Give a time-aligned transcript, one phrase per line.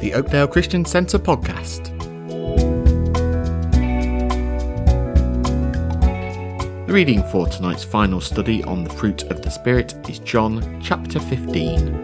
[0.00, 1.94] the Oakdale Christian Centre podcast.
[6.86, 11.20] The reading for tonight's final study on the fruit of the Spirit is John chapter
[11.20, 12.00] 15.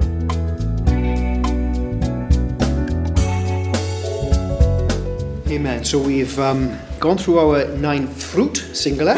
[5.48, 5.84] Amen.
[5.84, 9.16] So we've um, gone through our nine fruit, singular,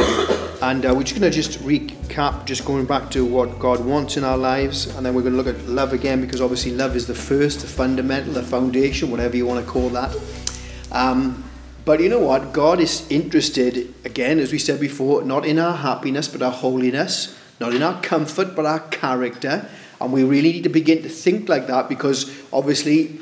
[0.61, 4.16] and uh, we're just going to just recap, just going back to what God wants
[4.16, 6.96] in our lives, and then we're going to look at love again because obviously love
[6.96, 10.17] is the first, the fundamental, the foundation, whatever you want to call that.
[10.90, 11.44] Um,
[11.84, 12.53] but you know what?
[12.53, 17.39] God is interested, again, as we said before, not in our happiness, but our holiness,
[17.61, 19.68] not in our comfort, but our character.
[20.00, 23.20] And we really need to begin to think like that because obviously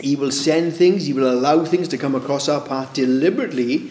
[0.00, 3.90] he will send things, He will allow things to come across our path deliberately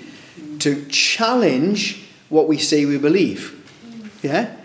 [0.59, 3.53] to challenge what we say we believe.
[4.21, 4.55] Yeah?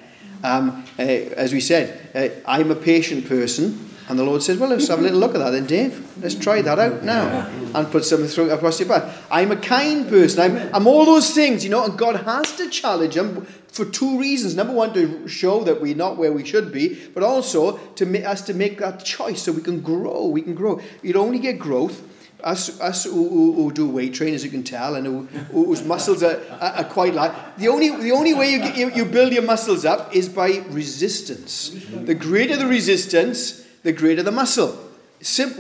[0.43, 4.70] Um, uh, as we said, uh, I'm a patient person, and the Lord says, Well,
[4.70, 6.19] let's have a little look at that then, Dave.
[6.20, 9.27] Let's try that out now and put something through across your path.
[9.31, 10.41] I'm a kind person.
[10.41, 14.19] I'm, I'm all those things, you know, and God has to challenge them for two
[14.19, 14.56] reasons.
[14.56, 18.25] Number one, to show that we're not where we should be, but also to make
[18.25, 20.27] us to make that choice so we can grow.
[20.27, 20.81] We can grow.
[21.03, 22.03] You'd only get growth.
[22.43, 25.85] Us, us who, who, who do weight training, as you can tell, and who, whose
[25.85, 27.33] muscles are, are, are quite large.
[27.57, 30.65] The only, the only way you, get, you, you build your muscles up is by
[30.69, 31.71] resistance.
[31.91, 34.77] The greater the resistance, the greater the muscle.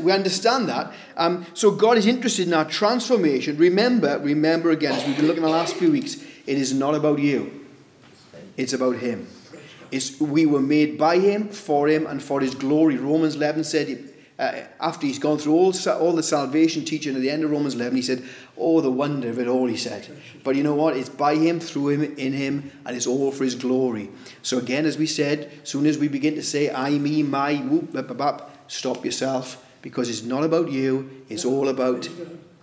[0.00, 0.92] We understand that.
[1.16, 3.56] Um, so God is interested in our transformation.
[3.58, 7.20] Remember, remember again, as we've been looking the last few weeks, it is not about
[7.20, 7.64] you.
[8.56, 9.28] It's about Him.
[9.92, 12.96] It's, we were made by Him, for Him, and for His glory.
[12.96, 14.11] Romans 11 said,
[14.42, 17.74] uh, after he's gone through all, all the salvation teaching at the end of Romans
[17.74, 18.24] 11, he said,
[18.58, 20.08] Oh, the wonder of it all, he said.
[20.42, 20.96] But you know what?
[20.96, 24.10] It's by Him, through Him, in Him, and it's all for His glory.
[24.42, 27.92] So, again, as we said, soon as we begin to say, I, me, my, whoop,
[27.92, 32.08] bap, bap, stop yourself, because it's not about you, it's all about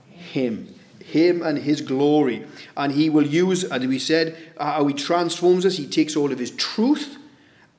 [0.09, 0.75] Him.
[0.99, 2.45] Him and His glory.
[2.75, 5.77] And He will use, as we said, how He transforms us.
[5.77, 7.18] He takes all of His truth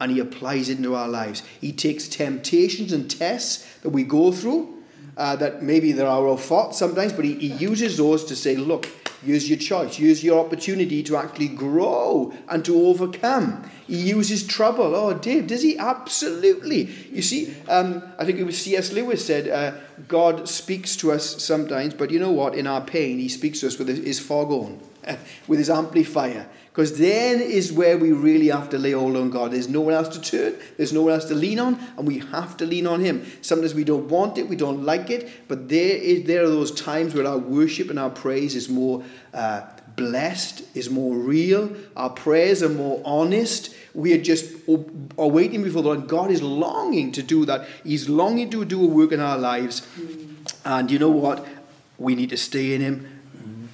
[0.00, 1.43] and He applies it into our lives.
[1.61, 4.83] He takes temptations and tests that we go through,
[5.16, 8.56] uh, that maybe there are our faults sometimes, but he, he uses those to say,
[8.56, 8.88] look,
[9.22, 13.69] use your choice, use your opportunity to actually grow and to overcome.
[13.87, 14.94] He uses trouble.
[14.94, 15.77] Oh, Dave, does he?
[15.77, 16.84] Absolutely.
[17.11, 18.93] You see, um, I think it was C.S.
[18.93, 19.78] Lewis said, uh,
[20.09, 22.55] God speaks to us sometimes, but you know what?
[22.55, 24.81] In our pain, he speaks to us with his foghorn,
[25.47, 26.49] with his amplifier.
[26.80, 29.50] Because then is where we really have to lay hold on God.
[29.52, 32.20] There's no one else to turn, there's no one else to lean on, and we
[32.20, 33.30] have to lean on Him.
[33.42, 36.72] Sometimes we don't want it, we don't like it, but there, is, there are those
[36.72, 39.04] times where our worship and our praise is more
[39.34, 39.60] uh,
[39.94, 43.74] blessed, is more real, our prayers are more honest.
[43.92, 46.08] We are just waiting before the Lord.
[46.08, 47.69] God is longing to do that.
[47.84, 49.86] He's longing to do a work in our lives.
[50.64, 51.46] And you know what?
[51.98, 53.19] We need to stay in Him,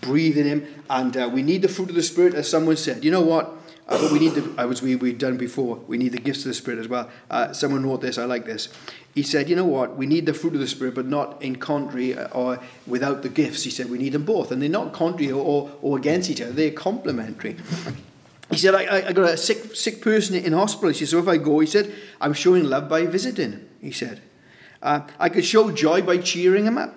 [0.07, 3.05] breathe in Him, and uh, we need the fruit of the Spirit, as someone said.
[3.05, 3.53] You know what?
[3.89, 6.47] Uh, but we need the, as we, we've done before, we need the gifts of
[6.47, 7.09] the Spirit as well.
[7.31, 8.69] Uh, someone wrote this, I like this.
[9.15, 9.97] He said, you know what?
[9.97, 13.29] We need the fruit of the Spirit, but not in contrary uh, or without the
[13.29, 13.63] gifts.
[13.63, 14.51] He said, we need them both.
[14.51, 17.57] And they're not contrary or, or, against each other, they're complementary.
[18.51, 20.91] He said, I, I got a sick, sick person in hospital.
[20.91, 24.21] He said, so if I go, he said, I'm showing love by visiting, he said.
[24.83, 26.97] Uh, I could show joy by cheering him up.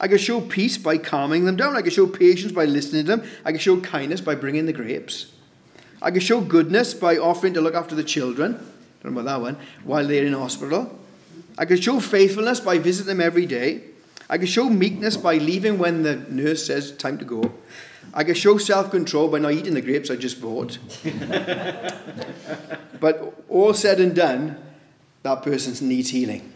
[0.00, 1.76] I can show peace by calming them down.
[1.76, 3.28] I can show patience by listening to them.
[3.44, 5.32] I can show kindness by bringing the grapes.
[6.02, 8.52] I can show goodness by offering to look after the children.
[9.02, 9.56] Don't know about that one.
[9.84, 10.98] While they're in hospital.
[11.58, 13.82] I can show faithfulness by visiting them every day.
[14.28, 17.54] I can show meekness by leaving when the nurse says time to go.
[18.12, 20.78] I can show self control by not eating the grapes I just bought.
[23.00, 24.58] but all said and done,
[25.22, 26.52] that person needs healing.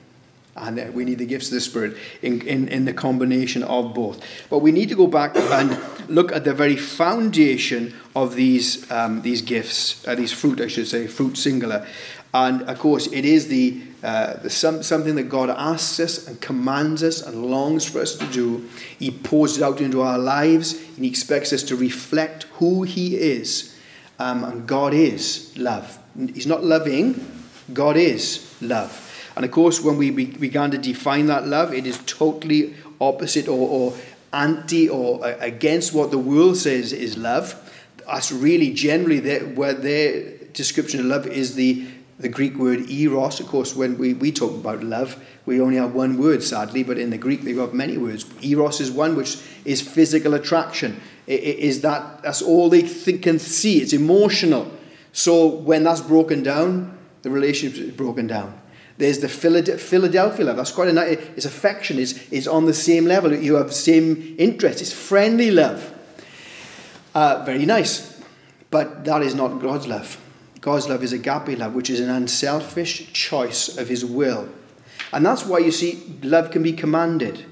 [0.57, 4.23] And we need the gifts of the Spirit in, in, in the combination of both.
[4.51, 5.79] But we need to go back and
[6.09, 10.89] look at the very foundation of these, um, these gifts, uh, these fruit, I should
[10.89, 11.87] say, fruit singular.
[12.33, 16.41] And of course, it is the, uh, the some, something that God asks us and
[16.41, 18.69] commands us and longs for us to do.
[18.99, 23.17] He pours it out into our lives and He expects us to reflect who He
[23.17, 23.77] is.
[24.19, 25.99] Um, and God is love.
[26.35, 27.25] He's not loving,
[27.73, 29.10] God is love.
[29.41, 33.71] And of course, when we began to define that love, it is totally opposite or,
[33.71, 33.95] or
[34.35, 37.55] anti or against what the world says is love.
[38.07, 41.87] That's really generally their, where their description of love is the,
[42.19, 43.41] the Greek word eros.
[43.41, 46.99] Of course, when we, we talk about love, we only have one word, sadly, but
[46.99, 48.27] in the Greek they've got many words.
[48.43, 51.01] Eros is one which is physical attraction.
[51.27, 53.79] It, it is that that's all they think, and see.
[53.79, 54.71] It's emotional.
[55.15, 58.60] So when that's broken down, the relationship is broken down
[59.01, 60.57] There's the Philadelphia love.
[60.57, 61.19] That's quite a nice.
[61.35, 63.35] It's affection is is on the same level.
[63.35, 64.83] You have the same interest.
[64.83, 65.95] It's friendly love.
[67.15, 68.21] Uh, very nice,
[68.71, 70.21] but that is not God's love.
[70.61, 74.51] God's love is agape love, which is an unselfish choice of His will,
[75.15, 77.47] and that's why you see love can be commanded.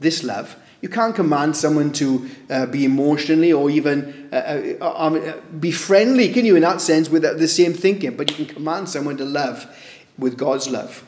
[0.00, 0.56] This love.
[0.80, 5.72] You can't command someone to uh, be emotionally or even uh, uh, um, uh, be
[5.72, 8.16] friendly, can you, in that sense, with the same thinking?
[8.16, 9.66] But you can command someone to love
[10.18, 11.04] with God's love,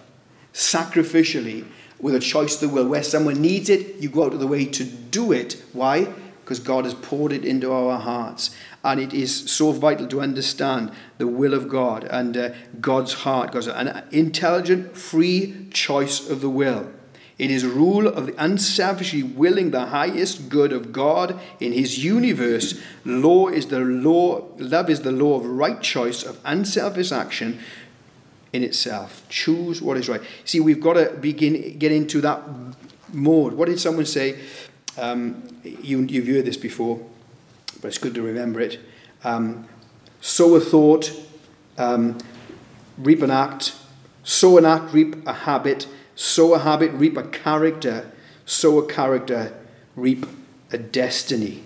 [0.52, 1.66] sacrificially,
[2.00, 2.88] with a choice of the will.
[2.88, 5.62] Where someone needs it, you go out of the way to do it.
[5.72, 6.04] Why?
[6.44, 8.54] Because God has poured it into our hearts.
[8.84, 12.50] And it is so vital to understand the will of God and uh,
[12.80, 13.52] God's heart.
[13.52, 16.90] God's an intelligent, free choice of the will.
[17.38, 22.80] It is rule of the unselfishly willing the highest good of God in his universe.
[23.04, 27.60] Law is the law, love is the law of right choice of unselfish action
[28.52, 29.24] in itself.
[29.28, 30.20] Choose what is right.
[30.44, 32.42] See, we've got to begin get into that
[33.12, 33.54] mode.
[33.54, 34.38] What did someone say?
[34.96, 37.00] Um, you, you've heard this before,
[37.80, 38.80] but it's good to remember it.
[39.22, 39.68] Um,
[40.20, 41.12] sow a thought,
[41.76, 42.18] um,
[42.96, 43.76] reap an act.
[44.24, 45.86] Sow an act, reap a habit.
[46.14, 48.10] Sow a habit, reap a character.
[48.44, 49.54] Sow a character,
[49.94, 50.26] reap
[50.72, 51.62] a destiny.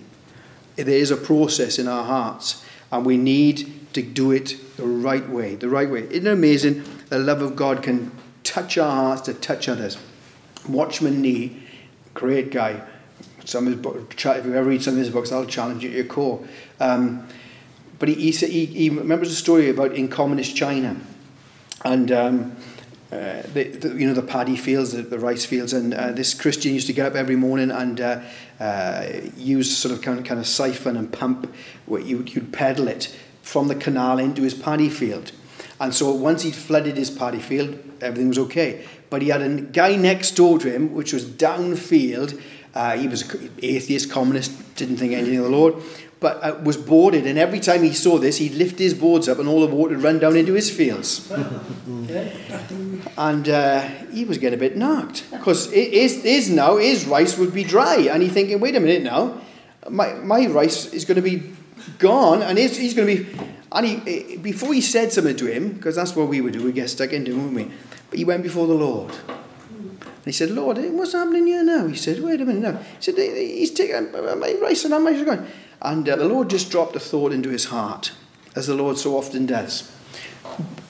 [0.75, 5.27] There is a process in our hearts, and we need to do it the right
[5.29, 6.03] way, the right way.
[6.03, 6.83] Isn't it amazing?
[7.09, 8.11] The love of God can
[8.43, 9.97] touch our hearts to touch others.
[10.67, 11.63] Watchman Nee,
[12.13, 12.81] great guy.
[13.45, 15.89] Some of his books, if you ever read some of his books, I'll challenge you
[15.89, 16.45] to your core.
[16.79, 17.27] Um,
[17.99, 20.99] but he, he, he, he, remembers a story about in communist China.
[21.83, 22.55] And um,
[23.11, 26.33] uh, the, the, you know the paddy fields, the, the rice fields, and uh, this
[26.33, 28.21] Christian used to get up every morning and uh,
[28.59, 31.53] uh use sort of kind of kind of siphon and pump.
[31.85, 35.31] Where you, you'd pedal it from the canal into his paddy field.
[35.79, 38.87] And so once he'd flooded his paddy field, everything was okay.
[39.09, 42.41] But he had a guy next door to him, which was downfield.
[42.73, 45.75] Uh, he was an atheist, communist, didn't think anything of the Lord,
[46.19, 47.27] but uh, was boarded.
[47.27, 49.93] And every time he saw this, he'd lift his boards up and all the water
[49.95, 51.29] would run down into his fields.
[53.17, 53.81] and uh,
[54.11, 58.07] he was getting a bit knocked because his, his now, his rice would be dry.
[58.09, 59.41] And he's thinking, wait a minute now,
[59.89, 61.51] my, my rice is going to be
[61.99, 63.39] gone, and he's, he's going to be.
[63.71, 66.71] And he, before he said something to him, because that's what we would do, we
[66.71, 67.71] get stuck into, wouldn't we?
[68.09, 69.11] But he went before the Lord.
[69.27, 71.87] And he said, Lord, what's happening here now?
[71.87, 72.77] He said, wait a minute now.
[72.77, 75.47] He said, he's taking my rice and much going?
[75.81, 78.13] And uh, the Lord just dropped a thought into his heart,
[78.55, 79.91] as the Lord so often does.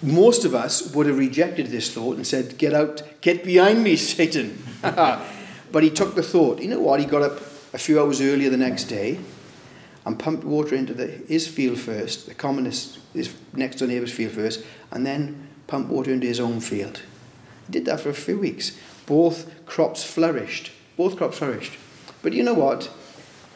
[0.02, 3.96] Most of us would have rejected this thought and said, Get out, get behind me,
[3.96, 4.62] Satan.
[4.82, 6.62] but he took the thought.
[6.62, 7.00] You know what?
[7.00, 7.38] He got up
[7.74, 9.20] a few hours earlier the next day
[10.06, 14.34] and pumped water into the, his field first, the communist, his next door neighbour's field
[14.34, 17.02] first, and then pumped water into his own field.
[17.68, 18.78] He did that for a few weeks.
[19.06, 20.72] Both crops flourished.
[20.98, 21.78] Both crops flourished.
[22.22, 22.92] But you know what?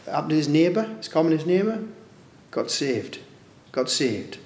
[0.05, 1.83] Happened to his neighbour, his communist neighbour,
[2.51, 3.19] got saved.
[3.71, 4.38] Got saved.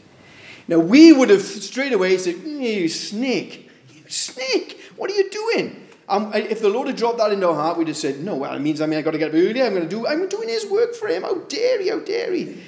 [0.68, 5.30] Now we would have straight away said, mm, You snake, you snake, what are you
[5.30, 5.88] doing?
[6.10, 8.54] Um, if the Lord had dropped that into our heart, we'd have said, no, well,
[8.54, 9.62] it means I mean I've got to get up early.
[9.62, 11.24] I'm going to do, I'm doing his work for him.
[11.24, 12.62] How dare he, how dare he?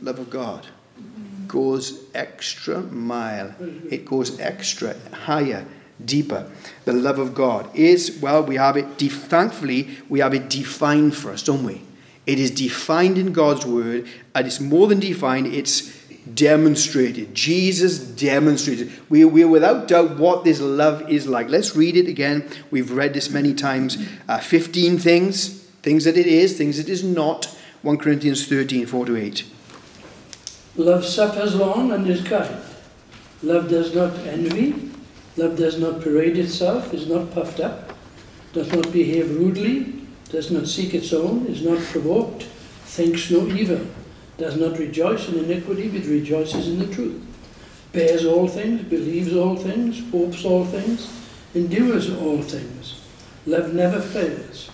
[0.00, 0.66] Love of God
[1.48, 3.54] goes extra mile.
[3.90, 5.66] It goes extra higher,
[6.04, 6.48] deeper.
[6.84, 11.16] The love of God is, well, we have it, de- thankfully, we have it defined
[11.16, 11.82] for us, don't we?
[12.24, 15.99] It is defined in God's word, and it's more than defined, it's
[16.34, 17.34] demonstrated.
[17.34, 18.92] Jesus demonstrated.
[19.08, 21.48] We, we're without doubt what this love is like.
[21.48, 22.48] Let's read it again.
[22.70, 23.98] We've read this many times.
[24.28, 27.46] Uh, 15 things, things that it is, things it is not.
[27.82, 29.44] 1 Corinthians 13, 4 to 8.
[30.76, 32.60] Love suffers long and is kind.
[33.42, 34.90] Love does not envy.
[35.36, 37.94] Love does not parade itself, is not puffed up,
[38.52, 42.42] does not behave rudely, does not seek its own, is not provoked,
[42.84, 43.86] thinks no evil
[44.40, 47.22] does not rejoice in iniquity, but rejoices in the truth,
[47.92, 51.12] bears all things, believes all things, hopes all things,
[51.54, 53.00] endures all things.
[53.46, 54.70] Love never fails.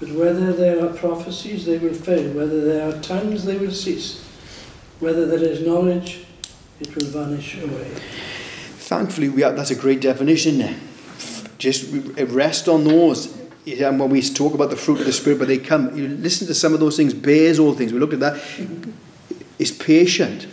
[0.00, 2.32] But whether there are prophecies, they will fail.
[2.32, 4.24] Whether there are tongues, they will cease.
[5.00, 6.26] Whether there is knowledge,
[6.80, 7.90] it will vanish away.
[8.76, 10.80] Thankfully, we have, that's a great definition.
[11.58, 15.48] Just rest on those and when we talk about the fruit of the Spirit, but
[15.48, 17.92] they come, you listen to some of those things, bears all things.
[17.92, 18.42] We looked at that.
[19.58, 20.46] Is patient.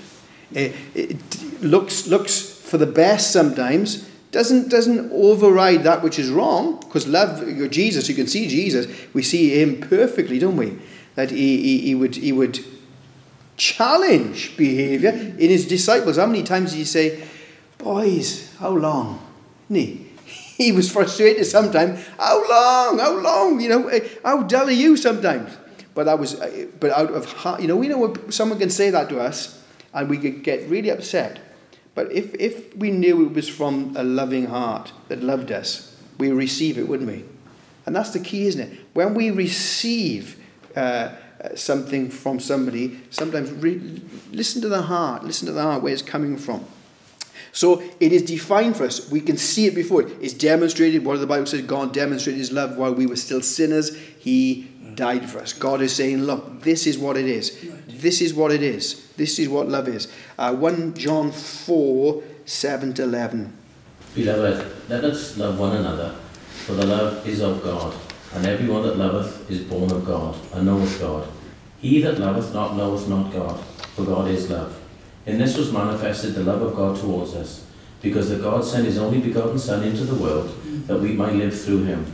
[0.55, 4.07] Eh, it, it looks looks for the best sometimes.
[4.31, 6.79] Doesn't doesn't override that which is wrong.
[6.79, 8.87] Because love Jesus, you can see Jesus.
[9.13, 10.77] We see him perfectly, don't we?
[11.15, 12.59] That he, he, he would he would
[13.57, 16.17] challenge behavior in his disciples.
[16.17, 17.23] How many times did he say,
[17.77, 19.27] "Boys, how long?"
[19.67, 20.10] he?
[20.61, 22.05] He was frustrated sometimes.
[22.19, 22.99] How long?
[22.99, 23.59] How long?
[23.59, 25.57] You know, eh, how dull are you sometimes?
[25.95, 28.91] But that was, eh, but out of heart, you know, we know someone can say
[28.91, 29.59] that to us,
[29.91, 31.39] and we could get really upset.
[31.95, 36.29] But if if we knew it was from a loving heart that loved us, we
[36.31, 37.25] receive it, wouldn't we?
[37.87, 38.79] And that's the key, isn't it?
[38.93, 40.37] When we receive
[40.75, 41.09] uh,
[41.55, 44.01] something from somebody, sometimes re-
[44.31, 46.65] listen to the heart, listen to the heart where it's coming from.
[47.53, 49.09] So it is defined for us.
[49.11, 50.03] We can see it before.
[50.21, 51.03] It's demonstrated.
[51.03, 53.97] What the Bible says, God demonstrated his love while we were still sinners.
[54.19, 55.53] He died for us.
[55.53, 57.57] God is saying, look, this is what it is.
[57.87, 59.07] This is what it is.
[59.17, 60.07] This is what love is.
[60.37, 63.57] Uh, 1 John 4 7 to 11.
[64.15, 66.15] Beloved, let us love one another,
[66.65, 67.95] for the love is of God,
[68.33, 71.27] and everyone that loveth is born of God, and knoweth God.
[71.79, 73.63] He that loveth not knoweth not God,
[73.95, 74.80] for God is love.
[75.25, 77.65] In this was manifested the love of God towards us,
[78.01, 80.55] because that God sent his only begotten Son into the world,
[80.87, 82.05] that we might live through him.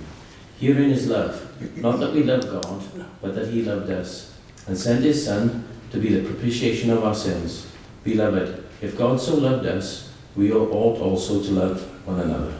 [0.59, 1.43] Herein is love,
[1.77, 2.83] not that we love God,
[3.21, 4.33] but that he loved us,
[4.67, 7.67] and sent his Son to be the propitiation of our sins.
[8.03, 12.53] Beloved, if God so loved us, we ought also to love one another.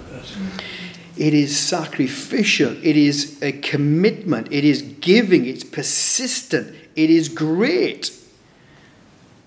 [1.18, 2.76] It is sacrificial.
[2.84, 4.48] It is a commitment.
[4.52, 5.46] It is giving.
[5.46, 6.76] It's persistent.
[6.96, 8.12] It is great.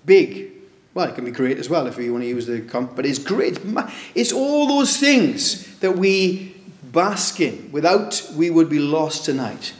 [0.05, 0.51] Big.
[0.93, 3.05] Well, it can be great as well if you want to use the comp, but
[3.05, 3.59] it's great.
[4.13, 7.71] It's all those things that we bask in.
[7.71, 9.73] Without, we would be lost tonight.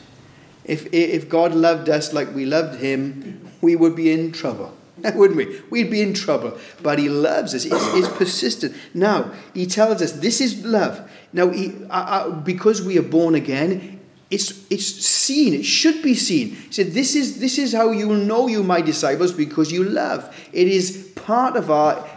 [0.64, 4.74] If, if God loved us like we loved him, we would be in trouble.
[5.14, 5.60] Wouldn't we?
[5.70, 6.58] We'd be in trouble.
[6.82, 7.64] But he loves us.
[7.64, 8.74] He's, he's persistent.
[8.94, 11.10] Now, he tells us this is love.
[11.32, 13.91] Now, he, uh, uh, because we are born again,
[14.32, 15.52] it's, it's seen.
[15.52, 16.56] It should be seen.
[16.56, 19.84] He said, this is, this is how you will know you my disciples because you
[19.84, 20.34] love.
[20.54, 22.08] It is part of our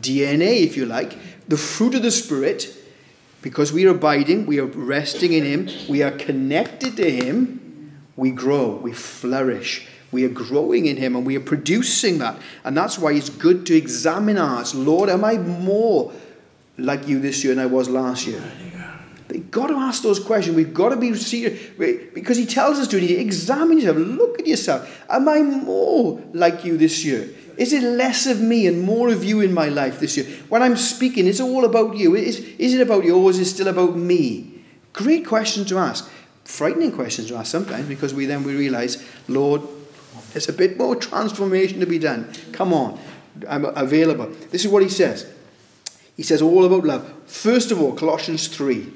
[0.00, 2.74] DNA, if you like, the fruit of the Spirit.
[3.42, 8.30] Because we are abiding, we are resting in Him, we are connected to Him, we
[8.30, 9.86] grow, we flourish.
[10.10, 12.40] We are growing in Him and we are producing that.
[12.64, 14.74] And that's why it's good to examine ours.
[14.74, 16.12] Lord, am I more
[16.78, 18.42] like you this year than I was last year?
[19.30, 20.56] We've got to ask those questions.
[20.56, 21.60] We've got to be serious
[22.14, 23.98] because He tells us to examine yourself.
[23.98, 25.04] Look at yourself.
[25.10, 27.28] Am I more like you this year?
[27.58, 30.26] Is it less of me and more of you in my life this year?
[30.48, 32.14] When I'm speaking, it's all about you.
[32.14, 34.62] Is, is it about you or is it still about me?
[34.92, 36.08] Great question to ask.
[36.44, 39.62] Frightening questions to ask sometimes because we then we realize, Lord,
[40.32, 42.32] there's a bit more transformation to be done.
[42.52, 42.98] Come on,
[43.48, 44.26] I'm available.
[44.50, 45.30] This is what he says.
[46.16, 47.12] He says all about love.
[47.26, 48.92] First of all, Colossians 3.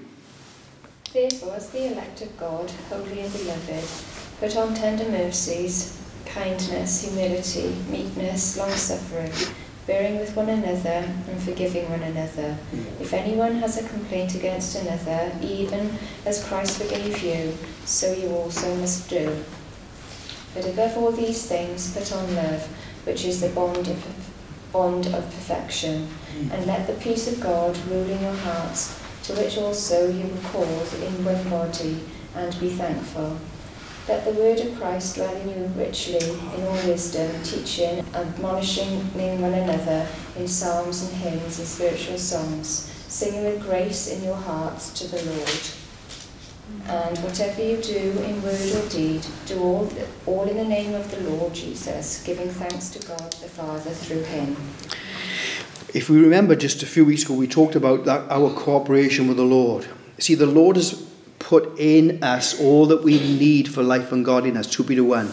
[1.13, 3.85] Therefore, as the elect of God, holy and beloved,
[4.41, 9.31] put on tender mercies, kindness, humility, meekness, long suffering,
[9.87, 12.57] bearing with one another and forgiving one another.
[12.99, 18.75] If anyone has a complaint against another, even as Christ forgave you, so you also
[18.77, 19.45] must do.
[20.55, 22.67] But above all these things, put on love,
[23.05, 24.03] which is the bond of,
[24.73, 26.09] bond of perfection.
[26.51, 30.49] And let the peace of God rule in your hearts, to which also you were
[30.51, 32.01] called in one body,
[32.35, 33.39] and be thankful.
[34.09, 39.55] Let the word of Christ dwell in you richly in all wisdom, teaching admonishing one
[39.55, 42.69] another in psalms and hymns and spiritual songs,
[43.07, 45.61] singing with grace in your hearts to the Lord.
[46.89, 49.93] And whatever you do in word or deed, do all,
[50.27, 54.23] all in the name of the Lord Jesus, giving thanks to God the Father through
[54.23, 54.57] him.
[55.95, 59.37] If we remember just a few weeks ago, we talked about that, our cooperation with
[59.37, 59.87] the Lord.
[60.19, 61.07] See, the Lord has
[61.39, 65.31] put in us all that we need for life and godliness, 2 Peter 1.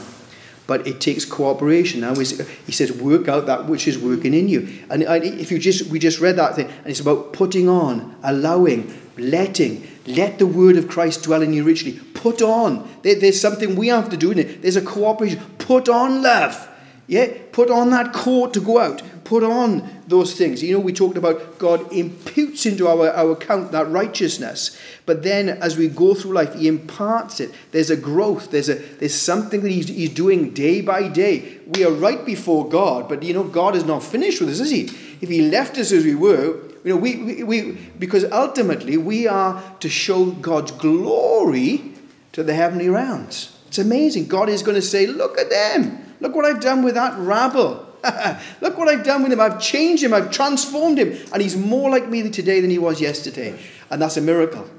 [0.68, 2.02] But it takes cooperation.
[2.02, 2.26] Now, he
[2.72, 4.68] says, work out that which is working in you.
[4.90, 8.94] And if you just, we just read that thing, and it's about putting on, allowing,
[9.18, 11.94] letting, let the word of Christ dwell in you richly.
[12.14, 12.88] Put on.
[13.04, 14.62] There, there's something we have to do in it.
[14.62, 15.40] There's a cooperation.
[15.58, 16.68] Put on love.
[17.08, 17.34] Yeah?
[17.52, 19.02] Put on that coat to go out.
[19.30, 20.64] Put on those things.
[20.64, 24.76] You know, we talked about God imputes into our, our account that righteousness.
[25.06, 27.54] But then as we go through life, He imparts it.
[27.70, 28.50] There's a growth.
[28.50, 31.60] There's, a, there's something that he's, he's doing day by day.
[31.68, 34.72] We are right before God, but you know, God is not finished with us, is
[34.72, 34.86] He?
[35.22, 39.28] If He left us as we were, you know, we, we, we because ultimately we
[39.28, 41.94] are to show God's glory
[42.32, 43.56] to the heavenly realms.
[43.68, 44.26] It's amazing.
[44.26, 46.16] God is going to say, Look at them.
[46.20, 47.89] Look what I've done with that rabble.
[48.62, 49.40] Look what I've done with him.
[49.40, 50.14] I've changed him.
[50.14, 51.18] I've transformed him.
[51.34, 53.60] And he's more like me today than he was yesterday.
[53.90, 54.70] And that's a miracle.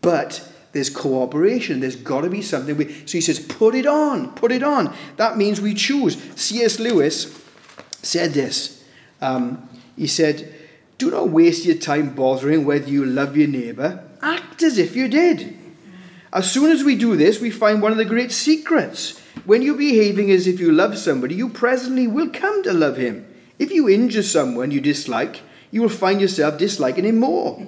[0.00, 1.80] But there's cooperation.
[1.80, 2.76] There's got to be something.
[2.76, 4.32] We, so he says, put it on.
[4.34, 4.94] Put it on.
[5.16, 6.16] That means we choose.
[6.36, 6.78] C.S.
[6.78, 7.38] Lewis
[8.02, 8.84] said this.
[9.20, 10.54] Um, he said,
[10.98, 14.04] Do not waste your time bothering whether you love your neighbour.
[14.22, 15.56] Act as if you did.
[16.32, 19.20] As soon as we do this, we find one of the great secrets.
[19.44, 23.26] When you're behaving as if you love somebody, you presently will come to love him.
[23.58, 27.66] If you injure someone you dislike, you will find yourself disliking him more.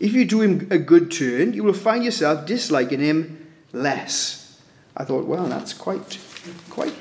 [0.00, 4.60] If you do him a good turn, you will find yourself disliking him less.
[4.96, 6.18] I thought, well, that's quite,
[6.70, 6.94] quite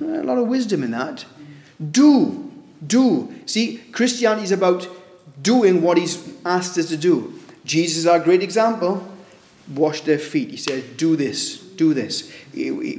[0.00, 1.24] uh, a lot of wisdom in that.
[1.90, 2.50] Do,
[2.84, 3.34] do.
[3.46, 4.88] See, Christianity is about
[5.40, 7.38] doing what he's asked us to do.
[7.64, 9.06] Jesus is our great example.
[9.74, 10.50] Wash their feet.
[10.50, 12.32] He said, do this, do this.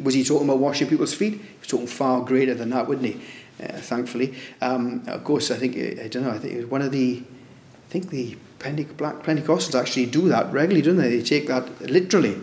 [0.02, 1.34] Was he talking about washing people's feet?
[1.34, 3.22] He was talking far greater than that, wouldn't he?
[3.64, 4.36] Uh, thankfully.
[4.62, 8.10] Um, of course, I think, I don't know, I think one of the, I think
[8.10, 11.18] the Black Pentecostals actually do that regularly, don't they?
[11.18, 12.38] They take that literally.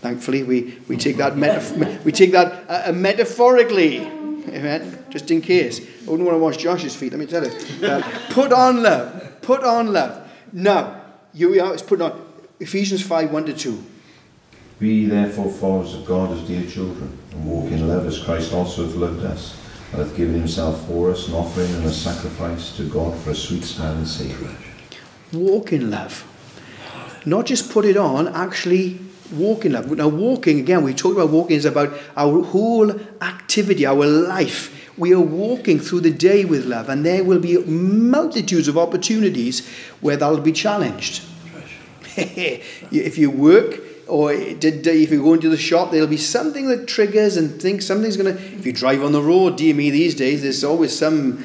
[0.00, 5.04] Thankfully, we, we take that metaf- we take that uh, uh, metaphorically, amen.
[5.10, 5.80] Just in case.
[5.80, 7.12] I wouldn't want to wash Josh's feet.
[7.12, 7.86] Let me tell you.
[7.86, 8.00] Uh,
[8.30, 9.42] put on love.
[9.42, 10.26] Put on love.
[10.52, 11.02] Now,
[11.34, 11.74] here we are.
[11.74, 12.24] It's put on
[12.60, 13.84] Ephesians five one to two.
[14.80, 18.86] We therefore followers of God as dear children, and walk in love as Christ also
[18.86, 19.54] hath loved us,
[19.92, 23.34] and hath given himself for us, an offering and a sacrifice to God for a
[23.34, 24.50] sweet smelling savour.
[25.34, 26.24] Walk in love.
[27.26, 28.98] Not just put it on, actually
[29.30, 29.94] walk in love.
[29.94, 34.96] Now, walking, again, we talked about walking is about our whole activity, our life.
[34.96, 39.68] We are walking through the day with love, and there will be multitudes of opportunities
[40.00, 41.22] where that'll be challenged.
[42.16, 47.36] if you work, or if you go into the shop, there'll be something that triggers
[47.36, 48.42] and thinks something's going to.
[48.42, 51.44] If you drive on the road, dear me, these days, there's always some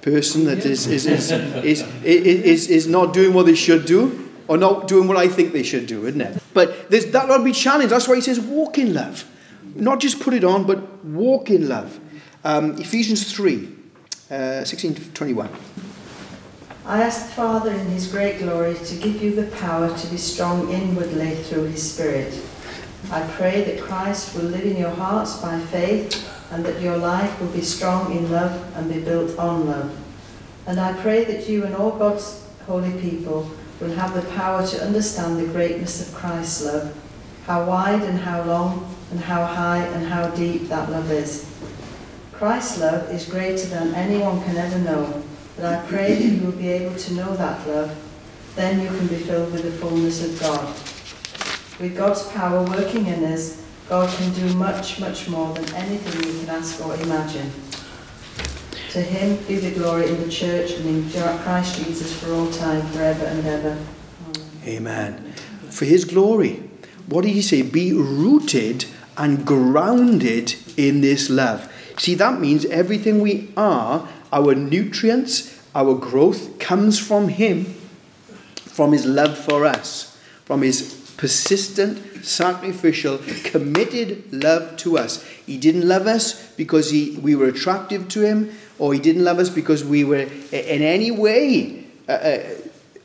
[0.00, 4.56] person that is, is, is, is, is, is not doing what they should do or
[4.56, 6.42] not doing what I think they should do, isn't it?
[6.52, 7.92] But there's, that will be challenged.
[7.92, 9.24] That's why he says walk in love.
[9.74, 11.98] Not just put it on, but walk in love.
[12.44, 13.68] Um, Ephesians 3,
[14.30, 15.48] uh, 16 to 21.
[16.84, 20.16] I ask the Father in his great glory to give you the power to be
[20.16, 22.42] strong inwardly through his Spirit.
[23.12, 27.40] I pray that Christ will live in your hearts by faith and that your life
[27.40, 29.96] will be strong in love and be built on love.
[30.66, 33.48] And I pray that you and all God's holy people
[33.80, 36.96] will have the power to understand the greatness of Christ's love,
[37.46, 41.48] how wide and how long and how high and how deep that love is.
[42.32, 45.21] Christ's love is greater than anyone can ever know,
[45.56, 47.96] but I pray that you will be able to know that love.
[48.54, 50.66] Then you can be filled with the fullness of God.
[51.80, 56.40] With God's power working in us, God can do much, much more than anything we
[56.40, 57.50] can ask or imagine.
[58.90, 62.82] To him be the glory in the church and in Christ Jesus for all time,
[62.88, 63.78] forever and ever.
[64.66, 65.32] Amen.
[65.70, 66.62] For his glory.
[67.06, 67.62] What did he say?
[67.62, 68.84] Be rooted
[69.16, 71.72] and grounded in this love.
[71.98, 77.64] See, that means everything we are, our nutrients, our growth, comes from him,
[78.56, 85.22] from his love for us, from his persistent, sacrificial, committed love to us.
[85.46, 89.38] He didn't love us because he, we were attractive to him, or he didn't love
[89.38, 92.54] us because we were in any way uh, uh,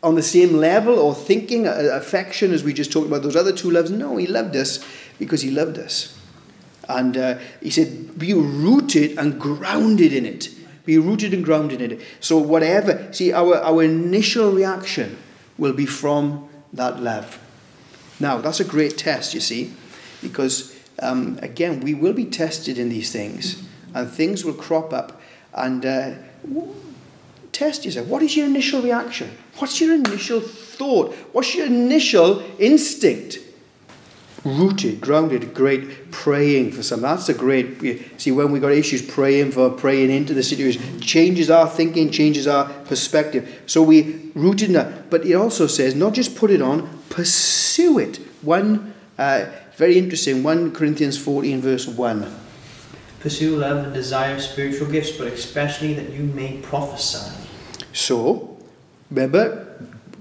[0.02, 3.52] on the same level or thinking, uh, affection, as we just talked about those other
[3.52, 3.92] two loves.
[3.92, 4.84] No, he loved us
[5.20, 6.18] because he loved us.
[6.88, 10.50] And uh, he said, be rooted and grounded in it.
[10.88, 12.02] Be rooted and grounded in it.
[12.22, 15.18] So, whatever, see, our, our initial reaction
[15.58, 17.40] will be from that love.
[18.22, 19.74] Now, that's a great test, you see,
[20.22, 25.22] because um, again, we will be tested in these things, and things will crop up.
[25.54, 26.12] And uh,
[27.52, 28.08] test yourself.
[28.08, 29.36] What is your initial reaction?
[29.58, 31.14] What's your initial thought?
[31.34, 33.40] What's your initial instinct?
[34.48, 37.04] Rooted, grounded, great praying for something.
[37.04, 38.02] That's a great.
[38.18, 42.48] See, when we got issues, praying for, praying into the situation changes our thinking, changes
[42.48, 43.62] our perspective.
[43.66, 45.10] So we rooted in that.
[45.10, 48.22] But it also says not just put it on, pursue it.
[48.42, 52.34] One, uh, very interesting, 1 Corinthians 14, verse 1.
[53.20, 57.36] Pursue love and desire spiritual gifts, but especially that you may prophesy.
[57.92, 58.58] So,
[59.12, 59.78] remember,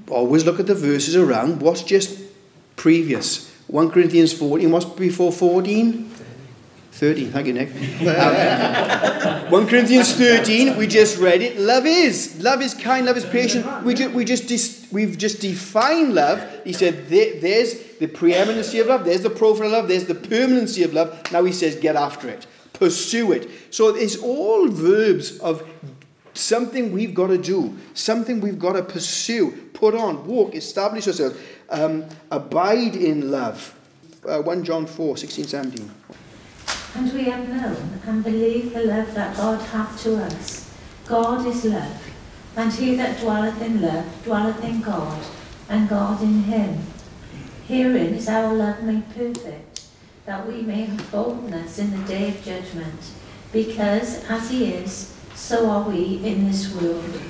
[0.09, 1.63] always look at the verses around.
[1.63, 2.19] What's just
[2.75, 3.56] previous?
[3.69, 6.11] 1 Corinthians 14, what's before 14?
[6.93, 7.69] 13, thank you, Nick.
[8.07, 11.59] Um, 1 Corinthians 13, we just read it.
[11.59, 12.43] Love is.
[12.43, 13.67] Love is kind, love is patient.
[13.85, 16.43] We, ju- we just dis- we've just defined love.
[16.65, 20.15] He said there, there's the preeminency of love, there's the profile of love, there's the
[20.15, 21.31] permanency of love.
[21.33, 23.51] Now he says get after it, pursue it.
[23.71, 25.69] So it's all verbs of
[26.37, 31.39] something we've got to do, something we've got to pursue, put on, walk, establish ourselves,
[31.69, 33.75] um, abide in love.
[34.27, 35.91] Uh, 1 John 4, 16, 17.
[36.97, 40.75] And we have known and believed the love that God hath to us.
[41.07, 42.03] God is love.
[42.57, 45.23] And he that dwelleth in love dwelleth in God,
[45.69, 46.87] and God in him.
[47.69, 49.87] Herein is our love made perfect,
[50.25, 53.11] that we may have boldness in the day of judgment.
[53.53, 57.21] Because as he is, so are we in this world.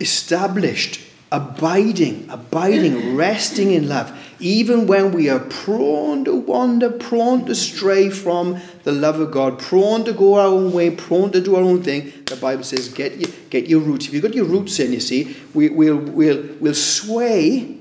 [0.00, 7.54] Established, abiding, abiding, resting in love, even when we are prone to wander, prone to
[7.54, 11.54] stray from the love of God, prone to go our own way, prone to do
[11.54, 12.12] our own thing.
[12.26, 14.06] The Bible says, get your, get your roots.
[14.06, 17.76] If you've got your roots in, you see, we, we'll, we'll, we'll sway,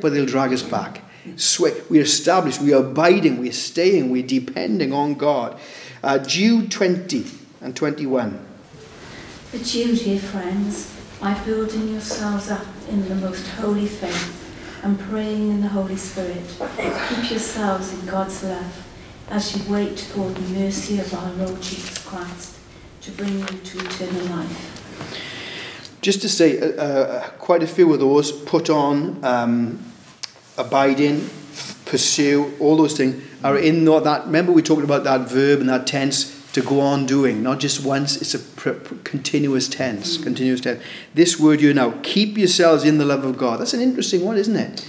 [0.00, 1.02] but they'll drag us back.
[1.36, 1.72] Sway.
[1.88, 5.58] We're established, we are abiding, we're staying, we're depending on God.
[6.02, 7.24] Uh, Jude 20
[7.60, 8.48] and 21.
[9.52, 15.50] But you, dear friends, by building yourselves up in the most holy faith and praying
[15.50, 16.42] in the Holy Spirit,
[17.10, 18.86] keep yourselves in God's love
[19.28, 22.56] as you wait for the mercy of our Lord Jesus Christ
[23.02, 25.98] to bring you to eternal life.
[26.00, 29.84] Just to say, uh, uh, quite a few of those put on, um,
[30.56, 31.28] abiding,
[31.84, 34.22] pursue, all those things are in that.
[34.24, 37.84] Remember, we talked about that verb and that tense to go on doing, not just
[37.84, 40.18] once, it's a pr- pr- continuous tense.
[40.18, 40.82] Continuous tense.
[41.14, 43.60] This word you now, keep yourselves in the love of God.
[43.60, 44.86] That's an interesting one, isn't it?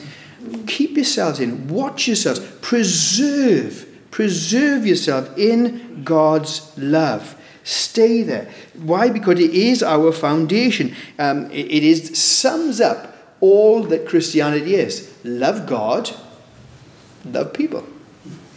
[0.67, 7.37] Keep yourselves in, watch yourselves, preserve, preserve yourself in God's love.
[7.63, 8.51] Stay there.
[8.73, 9.09] Why?
[9.09, 10.93] Because it is our foundation.
[11.17, 15.17] Um, it, it is sums up all that Christianity is.
[15.23, 16.11] Love God,
[17.23, 17.87] love people.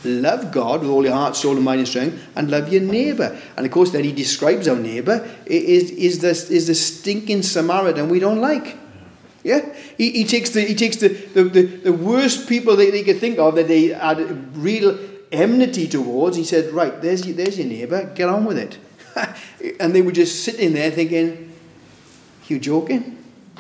[0.07, 3.39] Love God with all your heart, soul, and mind and strength, and love your neighbour.
[3.57, 8.09] And of course, then he describes our neighbour is, is, the, is the stinking Samaritan
[8.09, 8.77] we don't like.
[9.43, 9.75] Yeah?
[9.97, 13.19] He, he takes, the, he takes the, the, the, the worst people that they could
[13.19, 14.99] think of that they had real
[15.31, 16.37] enmity towards.
[16.37, 18.79] He said, Right, there's, your, there's your neighbour, get on with it.
[19.81, 21.53] and they were just sitting there thinking,
[22.49, 23.17] You joking?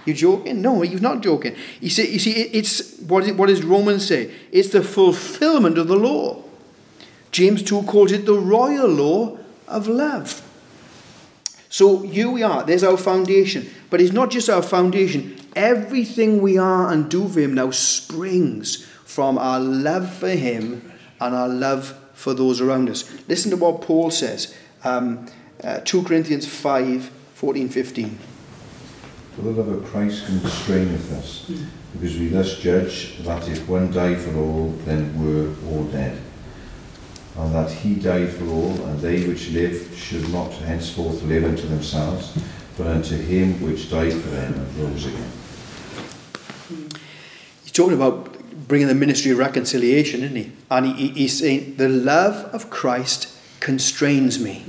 [0.06, 0.62] You joking?
[0.62, 1.54] No, he's not joking.
[1.80, 4.32] You see, you see it's what, what does Romans say?
[4.52, 6.42] It's the fulfillment of the law.
[7.32, 10.42] James 2 calls it the royal law of love.
[11.68, 12.62] So here we are.
[12.62, 13.68] There's our foundation.
[13.90, 15.36] But it's not just our foundation.
[15.54, 21.34] Everything we are and do for him now springs from our love for him and
[21.34, 23.10] our love for those around us.
[23.28, 24.54] Listen to what Paul says.
[24.84, 25.26] Um,
[25.62, 28.18] uh, 2 Corinthians 5, 14, 15.
[29.36, 31.50] For the love of Christ constraineth us,
[31.92, 36.18] because we thus judge that if one died for all, then we're all dead.
[37.36, 41.68] And that he died for all, and they which live should not henceforth live unto
[41.68, 42.32] themselves,
[42.78, 45.30] but unto him which died for them and rose again.
[47.62, 50.52] He's talking about bringing the ministry of reconciliation, isn't he?
[50.70, 53.28] And he, he's saying, the love of Christ
[53.60, 54.64] constrains me.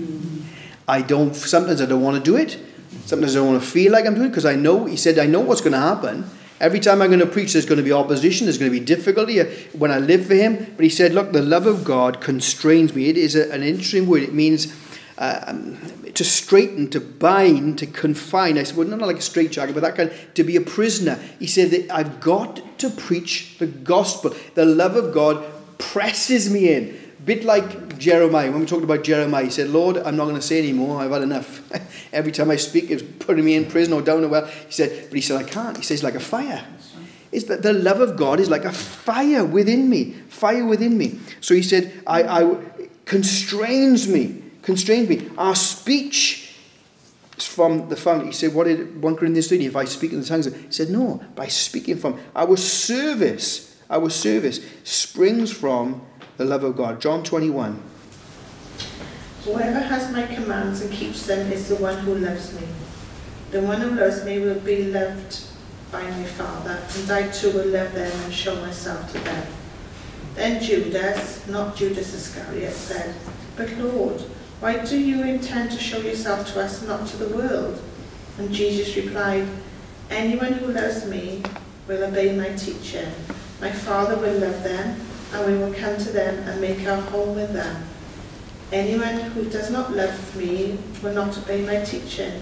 [0.89, 2.59] I don't, sometimes I don't want to do it.
[3.05, 5.19] Sometimes I don't want to feel like I'm doing it because I know, he said,
[5.19, 6.29] I know what's going to happen.
[6.59, 8.83] Every time I'm going to preach, there's going to be opposition, there's going to be
[8.83, 10.73] difficulty when I live for him.
[10.75, 13.09] But he said, Look, the love of God constrains me.
[13.09, 14.23] It is a, an interesting word.
[14.23, 14.73] It means
[15.19, 15.77] um,
[16.13, 18.57] to straighten, to bind, to confine.
[18.57, 21.19] I said, Well, not like a straitjacket, but that kind of, to be a prisoner.
[21.37, 24.35] He said that I've got to preach the gospel.
[24.55, 25.45] The love of God
[25.77, 27.06] presses me in.
[27.27, 28.49] Bit like Jeremiah.
[28.49, 31.01] When we talked about Jeremiah, he said, Lord, I'm not going to say anymore.
[31.01, 31.61] I've had enough.
[32.13, 34.45] Every time I speak, it's putting me in prison or down a well.
[34.45, 35.75] He said, but he said, I can't.
[35.75, 36.65] He says, like a fire.
[37.33, 41.19] Is that the love of God is like a fire within me, fire within me.
[41.41, 42.57] So he said, I, I
[43.03, 45.29] constrains me, constrains me.
[45.37, 46.55] Our speech
[47.35, 48.27] is from the fountain.
[48.27, 50.45] He said, what did 1 Corinthians 30, if I speak in the tongues?
[50.45, 56.07] He said, no, by speaking from our service, our service springs from
[56.37, 57.01] the love of God.
[57.01, 57.81] John 21.
[59.43, 62.67] Whoever has my commands and keeps them is the one who loves me.
[63.51, 65.41] The one who loves me will be loved
[65.91, 69.47] by my Father, and I too will love them and show myself to them.
[70.35, 73.15] Then Judas, not Judas Iscariot, said,
[73.55, 74.21] But Lord,
[74.59, 77.81] why do you intend to show yourself to us, not to the world?
[78.37, 79.47] And Jesus replied,
[80.11, 81.41] Anyone who loves me
[81.87, 83.09] will obey my teaching.
[83.61, 84.99] My Father will love them,
[85.33, 87.83] and we will come to them and make our home with them.
[88.71, 92.41] Anyone who does not love me will not obey my teaching.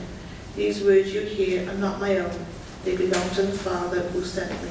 [0.56, 2.46] These words you hear are not my own.
[2.84, 4.70] They belong to the Father who sent me.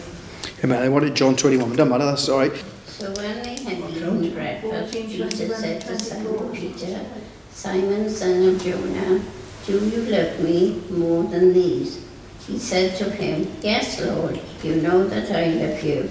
[0.62, 0.92] Amen.
[0.92, 1.72] What wanted John 21?
[1.72, 2.64] It doesn't matter, that's all right.
[2.86, 7.04] So when they had eaten breakfast, Jesus said to Simon Peter,
[7.50, 9.20] Simon, son of Jonah,
[9.66, 12.04] do you love me more than these?
[12.46, 16.10] He said to him, Yes, Lord, you know that I love you.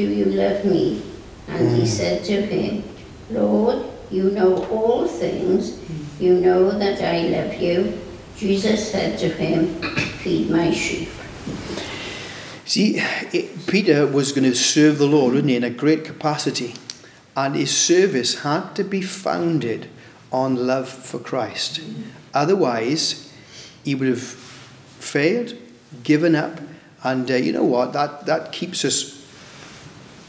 [0.00, 1.02] Do you love me?
[1.46, 2.84] And he said to him,
[3.28, 5.78] Lord, you know all things.
[6.18, 8.00] You know that I love you.
[8.34, 9.66] Jesus said to him,
[10.24, 11.10] Feed my sheep.
[12.64, 16.76] See, it, Peter was going to serve the Lord, wasn't he, in a great capacity.
[17.36, 19.90] And his service had to be founded
[20.32, 21.82] on love for Christ.
[22.32, 23.30] Otherwise,
[23.84, 25.52] he would have failed,
[26.02, 26.58] given up,
[27.04, 27.92] and uh, you know what?
[27.92, 29.19] That, that keeps us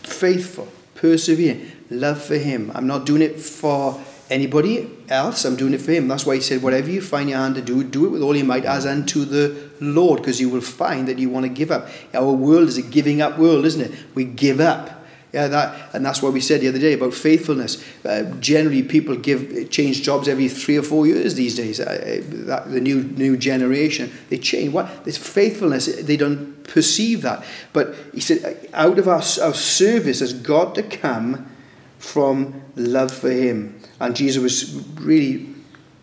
[0.04, 2.72] faithful, persevering, love for Him.
[2.74, 6.08] I'm not doing it for anybody else, I'm doing it for Him.
[6.08, 8.36] That's why He said, Whatever you find your hand to do, do it with all
[8.36, 11.72] your might as unto the Lord, because you will find that you want to give
[11.72, 11.90] up.
[12.14, 13.92] Our world is a giving up world, isn't it?
[14.16, 15.01] We give up.
[15.34, 17.82] Yeah, that, and that's what we said the other day about faithfulness.
[18.04, 21.80] Uh, generally, people give change jobs every three or four years these days.
[21.80, 24.74] Uh, that, the new new generation they change.
[24.74, 25.86] What this faithfulness?
[25.86, 27.46] They don't perceive that.
[27.72, 31.50] But he said, out of our, our service has got to come
[31.98, 33.80] from love for Him.
[34.00, 35.48] And Jesus was really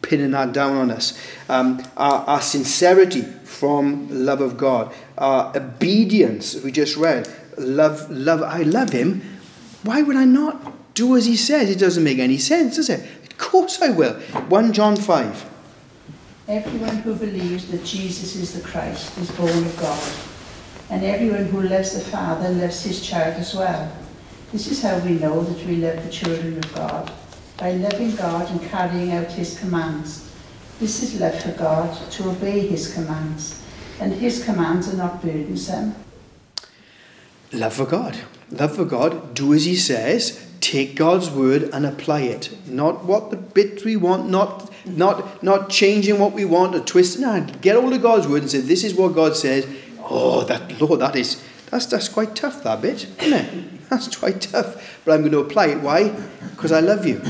[0.01, 1.21] pinning that down on us.
[1.49, 6.55] Um, our, our sincerity from love of God, our obedience.
[6.63, 7.29] We just read
[7.61, 9.23] love, love, I love him,
[9.83, 11.71] why would I not do as he says?
[11.71, 13.01] It doesn't make any sense, does it?
[13.25, 14.15] Of course I will.
[14.15, 15.51] 1 John 5.
[16.49, 20.13] Everyone who believes that Jesus is the Christ is born of God,
[20.91, 23.93] and everyone who loves the Father loves his child as well.
[24.51, 27.13] This is how we know that we love the children of God,
[27.59, 30.33] by loving God and carrying out his commands.
[30.81, 33.63] This is love for God, to obey his commands,
[34.01, 35.95] and his commands are not burdensome.
[37.53, 38.19] Love for God.
[38.51, 42.51] Love for God, do as he says, take God's word and apply it.
[42.67, 47.23] Not what the bit we want, not not not changing what we want or twisting.
[47.23, 49.67] No, get hold of God's word and say, This is what God says.
[50.01, 53.65] Oh, that Lord, that is that's that's quite tough, that bit, isn't it?
[53.89, 55.01] That's quite tough.
[55.07, 55.81] But I'm going to apply it.
[55.81, 56.11] Why?
[56.51, 57.23] Because I love you.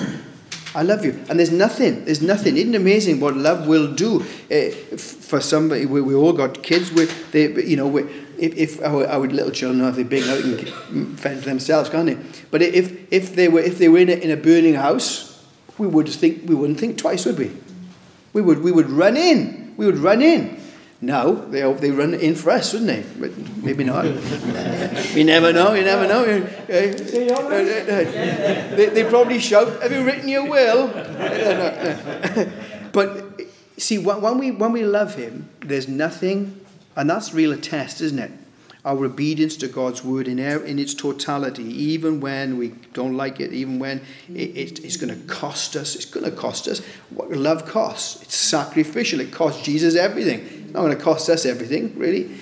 [0.74, 1.12] I love you.
[1.30, 2.56] And there's nothing, there's nothing.
[2.56, 5.86] Isn't amazing what love will do uh, for somebody?
[5.86, 6.90] We, we all got kids.
[6.90, 8.02] We, they, you know, we,
[8.38, 11.48] if, if oh, oh, our, our little children, if they're big they can fend for
[11.48, 12.18] themselves, can't they?
[12.50, 15.44] But if, if they were, if they were in a, in a burning house,
[15.76, 17.50] we would think, we wouldn't think twice, would we?
[18.32, 19.74] We would, we would run in.
[19.76, 20.60] We would run in.
[21.00, 23.04] Now they they run in for us, wouldn't they?
[23.20, 23.30] But
[23.62, 24.04] maybe not.
[25.14, 25.72] you never know.
[25.72, 26.24] You never know.
[26.66, 26.90] They,
[28.86, 30.88] they probably shout, "Have you written your will?"
[32.92, 33.40] but
[33.76, 36.58] see, when we when we love Him, there's nothing,
[36.98, 38.32] and that's real a test, isn't it?
[38.84, 43.52] Our obedience to God's word in in its totality, even when we don't like it,
[43.52, 45.94] even when it, it, it's going to cost us.
[45.94, 46.80] It's going to cost us.
[47.10, 48.22] What love costs.
[48.22, 49.20] It's sacrificial.
[49.20, 52.36] It costs Jesus everything It's not going to cost us everything, really.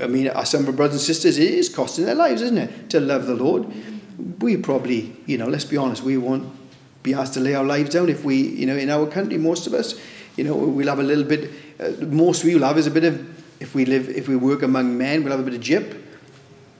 [0.00, 2.90] I mean, some of our brothers and sisters, it is costing their lives, isn't it,
[2.90, 3.66] to love the Lord.
[4.40, 6.50] We probably, you know, let's be honest, we won't
[7.02, 9.66] be asked to lay our lives down if we, you know, in our country, most
[9.66, 10.00] of us,
[10.36, 13.04] you know, we'll have a little bit, uh, most we will have is a bit
[13.04, 16.02] of, if we live, if we work among men, we'll have a bit of jip.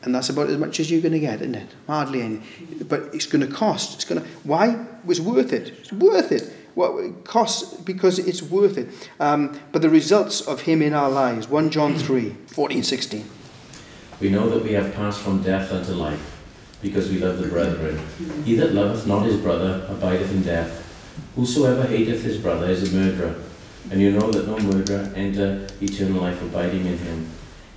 [0.02, 1.68] And that's about as much as you're going to get, isn't it?
[1.86, 2.40] Hardly any.
[2.88, 3.94] But it's going to cost.
[3.94, 4.86] It's going to, why?
[5.08, 5.68] It's worth it.
[5.68, 9.08] It's worth it what it costs because it's worth it.
[9.18, 13.30] Um, but the results of him in our lives, 1 John 3, 14, 16.
[14.20, 16.36] We know that we have passed from death unto life,
[16.82, 17.98] because we love the brethren.
[18.44, 20.82] He that loveth not his brother abideth in death.
[21.34, 23.34] Whosoever hateth his brother is a murderer,
[23.90, 27.28] and you know that no murderer enter eternal life abiding in him.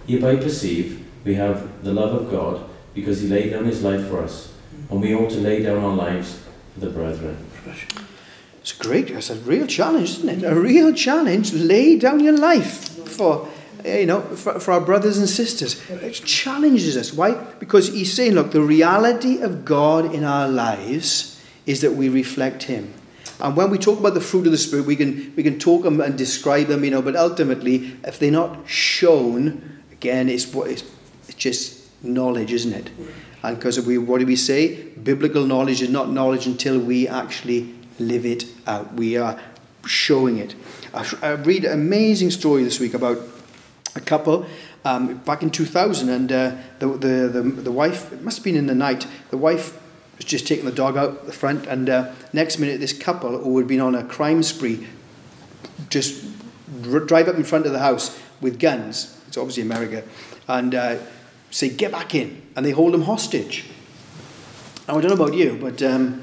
[0.08, 4.24] Hereby perceive we have the love of God, because he laid down his life for
[4.24, 4.54] us,
[4.89, 6.41] and we ought to lay down our lives
[6.74, 7.38] for the brethren.
[8.62, 9.10] It's great.
[9.10, 10.43] It's a real challenge, isn't it?
[10.43, 11.54] A real challenge.
[11.54, 13.48] Lay down your life for,
[13.86, 15.82] you know, for, for our brothers and sisters.
[15.89, 17.13] It challenges us.
[17.13, 17.32] Why?
[17.60, 22.63] Because he's saying, look, the reality of God in our lives is that we reflect
[22.63, 22.93] Him.
[23.39, 25.84] And when we talk about the fruit of the Spirit, we can we can talk
[25.84, 27.02] them and describe them, you know.
[27.02, 30.84] But ultimately, if they're not shown, again, it's it's,
[31.28, 32.89] it's just knowledge, isn't it?
[33.41, 34.84] And because we, what do we say?
[35.04, 38.93] Biblical knowledge is not knowledge until we actually live it out.
[38.93, 39.39] We are
[39.86, 40.56] showing it.
[40.93, 43.19] I, I read an amazing story this week about
[43.95, 44.45] a couple
[44.86, 48.56] um, back in 2000, and uh, the, the, the, the wife, it must have been
[48.56, 49.80] in the night, the wife
[50.19, 53.58] was just taking the dog out the front, and uh, next minute, this couple who
[53.58, 54.86] had been on a crime spree
[55.89, 56.23] just
[56.88, 59.17] r- drive up in front of the house with guns.
[59.27, 60.03] It's obviously America,
[60.47, 60.97] and uh,
[61.49, 63.65] say, "Get back in," and they hold them hostage.
[64.88, 66.21] Now, I don't know about you, but um,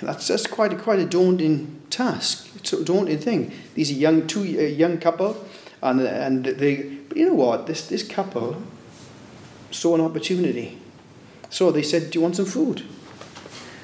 [0.00, 2.48] that's that's quite a, quite a daunting task.
[2.56, 3.52] It's a daunting thing.
[3.74, 5.44] These are young two a young couple,
[5.82, 6.98] and and they.
[7.10, 7.66] But you know what?
[7.66, 8.62] This this couple
[9.70, 10.79] saw an opportunity.
[11.50, 12.84] So they said, "Do you want some food?"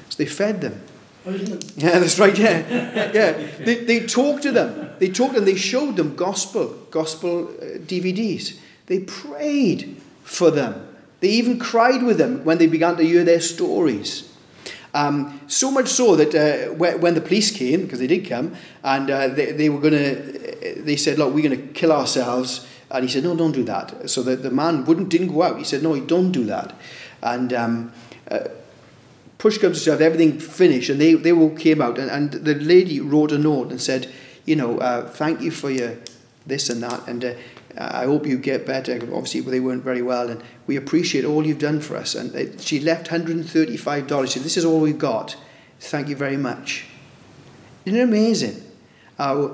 [0.09, 0.81] So they fed them.
[1.25, 2.37] Yeah, that's right.
[2.37, 3.31] Yeah, yeah.
[3.59, 4.91] They, they talked to them.
[4.99, 8.57] They talked and they showed them gospel, gospel uh, DVDs.
[8.85, 10.87] They prayed for them.
[11.19, 14.31] They even cried with them when they began to hear their stories.
[14.93, 19.09] Um, so much so that uh, when the police came, because they did come, and
[19.09, 23.03] uh, they, they were going to, they said, "Look, we're going to kill ourselves." And
[23.03, 25.57] he said, "No, don't do that." So the, the man wouldn't didn't go out.
[25.57, 26.73] He said, "No, don't do that."
[27.21, 27.93] And um,
[28.29, 28.39] uh,
[29.37, 32.55] push comes to shove, everything finished, and they, they all came out, and, and the
[32.55, 34.11] lady wrote a note and said,
[34.45, 35.97] you know, uh, thank you for your
[36.45, 37.33] this and that, and uh,
[37.77, 38.93] I hope you get better.
[39.13, 42.15] Obviously, they weren't very well, and we appreciate all you've done for us.
[42.15, 44.25] And uh, she left $135.
[44.25, 45.35] She said, this is all we've got.
[45.79, 46.85] Thank you very much.
[47.85, 48.63] Isn't it amazing?
[49.19, 49.49] Uh,